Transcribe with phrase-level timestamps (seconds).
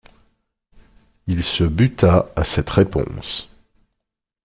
[1.27, 3.47] Il se buta à cette réponse.